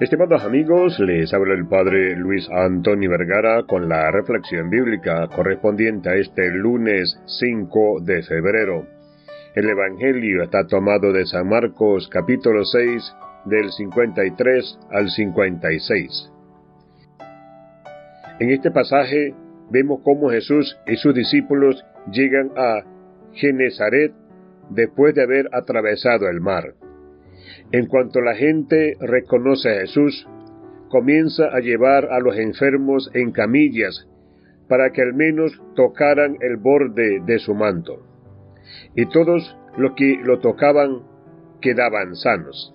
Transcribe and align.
Estimados 0.00 0.44
amigos, 0.44 0.96
les 1.00 1.34
habla 1.34 1.54
el 1.54 1.66
Padre 1.66 2.14
Luis 2.14 2.48
Antonio 2.50 3.10
Vergara 3.10 3.64
con 3.64 3.88
la 3.88 4.12
reflexión 4.12 4.70
bíblica 4.70 5.26
correspondiente 5.26 6.08
a 6.08 6.14
este 6.14 6.52
lunes 6.52 7.20
5 7.26 8.02
de 8.02 8.22
febrero. 8.22 8.86
El 9.56 9.68
Evangelio 9.68 10.44
está 10.44 10.68
tomado 10.68 11.12
de 11.12 11.26
San 11.26 11.48
Marcos 11.48 12.08
capítulo 12.12 12.64
6 12.64 13.16
del 13.46 13.72
53 13.72 14.78
al 14.92 15.10
56. 15.10 16.32
En 18.38 18.50
este 18.50 18.70
pasaje 18.70 19.34
vemos 19.68 19.98
cómo 20.04 20.30
Jesús 20.30 20.78
y 20.86 20.94
sus 20.94 21.12
discípulos 21.12 21.84
llegan 22.12 22.52
a 22.56 22.84
Genezaret 23.32 24.12
después 24.70 25.12
de 25.16 25.24
haber 25.24 25.48
atravesado 25.52 26.28
el 26.28 26.40
mar. 26.40 26.74
En 27.72 27.86
cuanto 27.86 28.20
la 28.20 28.34
gente 28.34 28.94
reconoce 29.00 29.70
a 29.70 29.80
Jesús, 29.80 30.26
comienza 30.88 31.48
a 31.54 31.60
llevar 31.60 32.06
a 32.10 32.18
los 32.20 32.36
enfermos 32.36 33.10
en 33.14 33.32
camillas 33.32 34.08
para 34.68 34.90
que 34.90 35.02
al 35.02 35.14
menos 35.14 35.60
tocaran 35.74 36.36
el 36.40 36.56
borde 36.56 37.20
de 37.24 37.38
su 37.38 37.54
manto. 37.54 38.02
Y 38.94 39.06
todos 39.06 39.56
los 39.76 39.92
que 39.94 40.18
lo 40.22 40.40
tocaban 40.40 41.02
quedaban 41.60 42.14
sanos. 42.14 42.74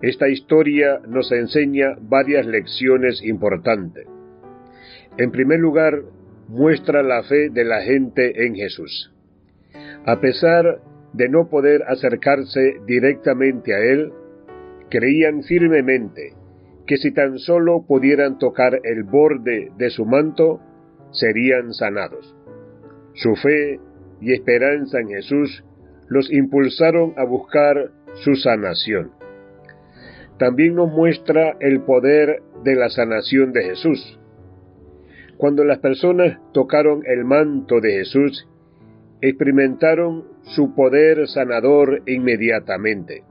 Esta 0.00 0.28
historia 0.28 1.00
nos 1.08 1.32
enseña 1.32 1.96
varias 2.00 2.46
lecciones 2.46 3.22
importantes. 3.24 4.06
En 5.16 5.32
primer 5.32 5.58
lugar, 5.58 6.02
muestra 6.48 7.02
la 7.02 7.24
fe 7.24 7.50
de 7.50 7.64
la 7.64 7.82
gente 7.82 8.46
en 8.46 8.54
Jesús. 8.54 9.12
A 10.06 10.20
pesar 10.20 10.80
de 11.12 11.28
no 11.28 11.48
poder 11.48 11.82
acercarse 11.88 12.76
directamente 12.86 13.74
a 13.74 13.78
Él, 13.78 14.12
creían 14.90 15.42
firmemente 15.42 16.34
que 16.86 16.96
si 16.96 17.12
tan 17.12 17.38
solo 17.38 17.84
pudieran 17.86 18.38
tocar 18.38 18.80
el 18.82 19.04
borde 19.04 19.70
de 19.76 19.90
su 19.90 20.06
manto, 20.06 20.60
serían 21.10 21.72
sanados. 21.72 22.34
Su 23.14 23.34
fe 23.36 23.78
y 24.20 24.32
esperanza 24.32 24.98
en 25.00 25.08
Jesús 25.08 25.64
los 26.08 26.32
impulsaron 26.32 27.14
a 27.16 27.24
buscar 27.24 27.90
su 28.14 28.36
sanación. 28.36 29.12
También 30.38 30.76
nos 30.76 30.90
muestra 30.90 31.56
el 31.60 31.82
poder 31.82 32.42
de 32.64 32.76
la 32.76 32.88
sanación 32.88 33.52
de 33.52 33.64
Jesús. 33.64 34.18
Cuando 35.36 35.64
las 35.64 35.78
personas 35.78 36.38
tocaron 36.52 37.02
el 37.04 37.24
manto 37.24 37.80
de 37.80 37.92
Jesús 37.92 38.48
experimentaron 39.20 40.24
su 40.42 40.74
poder 40.74 41.26
sanador 41.28 42.02
inmediatamente. 42.06 43.24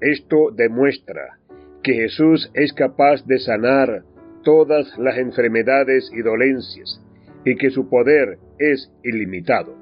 Esto 0.00 0.50
demuestra 0.54 1.38
que 1.82 1.94
Jesús 1.94 2.50
es 2.54 2.72
capaz 2.72 3.24
de 3.26 3.38
sanar 3.38 4.02
todas 4.42 4.96
las 4.98 5.18
enfermedades 5.18 6.10
y 6.12 6.22
dolencias 6.22 7.00
y 7.44 7.56
que 7.56 7.70
su 7.70 7.88
poder 7.88 8.38
es 8.58 8.92
ilimitado. 9.02 9.74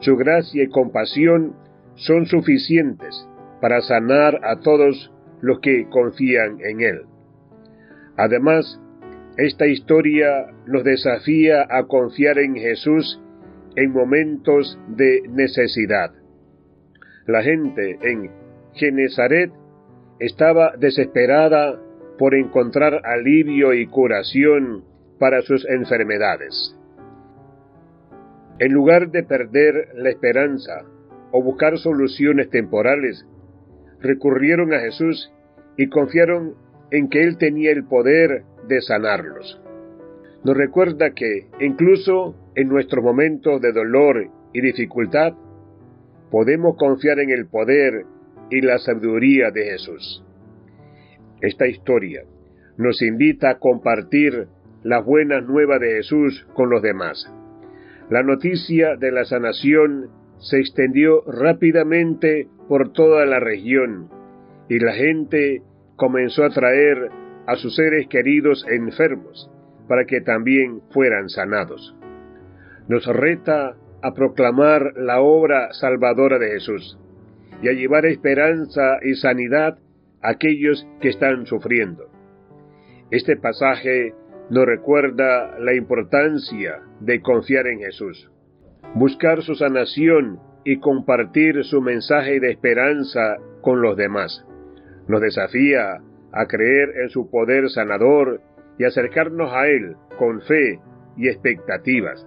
Su 0.00 0.16
gracia 0.16 0.62
y 0.62 0.68
compasión 0.68 1.54
son 1.96 2.26
suficientes 2.26 3.28
para 3.60 3.80
sanar 3.82 4.40
a 4.44 4.60
todos 4.60 5.12
los 5.40 5.60
que 5.60 5.88
confían 5.90 6.58
en 6.60 6.80
Él. 6.80 7.02
Además, 8.16 8.80
esta 9.36 9.66
historia 9.66 10.46
nos 10.66 10.84
desafía 10.84 11.66
a 11.68 11.84
confiar 11.86 12.38
en 12.38 12.54
Jesús 12.56 13.20
en 13.78 13.92
momentos 13.92 14.76
de 14.88 15.22
necesidad. 15.28 16.12
La 17.26 17.44
gente 17.44 17.96
en 18.02 18.28
Genezaret 18.74 19.52
estaba 20.18 20.72
desesperada 20.76 21.80
por 22.18 22.34
encontrar 22.34 23.02
alivio 23.06 23.74
y 23.74 23.86
curación 23.86 24.84
para 25.20 25.42
sus 25.42 25.64
enfermedades. 25.68 26.76
En 28.58 28.72
lugar 28.72 29.12
de 29.12 29.22
perder 29.22 29.90
la 29.94 30.10
esperanza 30.10 30.82
o 31.30 31.40
buscar 31.40 31.78
soluciones 31.78 32.50
temporales, 32.50 33.24
recurrieron 34.00 34.74
a 34.74 34.80
Jesús 34.80 35.32
y 35.76 35.88
confiaron 35.88 36.56
en 36.90 37.08
que 37.08 37.22
Él 37.22 37.38
tenía 37.38 37.70
el 37.70 37.84
poder 37.84 38.42
de 38.66 38.80
sanarlos. 38.80 39.62
Nos 40.42 40.56
recuerda 40.56 41.10
que 41.14 41.46
incluso 41.60 42.34
en 42.58 42.68
nuestros 42.68 43.04
momentos 43.04 43.60
de 43.60 43.70
dolor 43.70 44.32
y 44.52 44.60
dificultad, 44.60 45.32
podemos 46.28 46.76
confiar 46.76 47.20
en 47.20 47.30
el 47.30 47.46
poder 47.46 48.02
y 48.50 48.62
la 48.62 48.78
sabiduría 48.78 49.52
de 49.52 49.64
Jesús. 49.66 50.24
Esta 51.40 51.68
historia 51.68 52.24
nos 52.76 53.00
invita 53.00 53.50
a 53.50 53.58
compartir 53.60 54.48
las 54.82 55.04
buenas 55.04 55.44
nuevas 55.46 55.78
de 55.78 55.98
Jesús 55.98 56.48
con 56.54 56.68
los 56.68 56.82
demás. 56.82 57.32
La 58.10 58.24
noticia 58.24 58.96
de 58.96 59.12
la 59.12 59.24
sanación 59.24 60.10
se 60.38 60.58
extendió 60.58 61.22
rápidamente 61.28 62.48
por 62.66 62.92
toda 62.92 63.24
la 63.24 63.38
región 63.38 64.08
y 64.68 64.80
la 64.80 64.94
gente 64.94 65.62
comenzó 65.94 66.42
a 66.42 66.50
traer 66.50 67.08
a 67.46 67.54
sus 67.54 67.76
seres 67.76 68.08
queridos 68.08 68.66
enfermos 68.68 69.48
para 69.86 70.06
que 70.06 70.20
también 70.22 70.80
fueran 70.90 71.28
sanados 71.28 71.94
nos 72.88 73.06
reta 73.06 73.76
a 74.02 74.14
proclamar 74.14 74.94
la 74.96 75.20
obra 75.20 75.72
salvadora 75.72 76.38
de 76.38 76.50
Jesús 76.50 76.98
y 77.62 77.68
a 77.68 77.72
llevar 77.72 78.06
esperanza 78.06 78.98
y 79.02 79.14
sanidad 79.14 79.78
a 80.22 80.30
aquellos 80.30 80.86
que 81.00 81.08
están 81.08 81.46
sufriendo. 81.46 82.10
Este 83.10 83.36
pasaje 83.36 84.14
nos 84.50 84.66
recuerda 84.66 85.58
la 85.58 85.74
importancia 85.74 86.80
de 87.00 87.20
confiar 87.20 87.66
en 87.66 87.80
Jesús, 87.80 88.30
buscar 88.94 89.42
su 89.42 89.54
sanación 89.54 90.40
y 90.64 90.78
compartir 90.78 91.64
su 91.64 91.80
mensaje 91.80 92.40
de 92.40 92.50
esperanza 92.50 93.36
con 93.60 93.82
los 93.82 93.96
demás. 93.96 94.44
Nos 95.06 95.20
desafía 95.20 96.00
a 96.32 96.46
creer 96.46 96.90
en 97.02 97.08
su 97.10 97.30
poder 97.30 97.68
sanador 97.70 98.40
y 98.78 98.84
acercarnos 98.84 99.52
a 99.52 99.66
Él 99.66 99.96
con 100.18 100.40
fe 100.42 100.80
y 101.16 101.28
expectativas. 101.28 102.26